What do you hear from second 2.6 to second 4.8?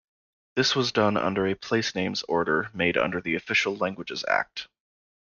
made under the Official Languages Act.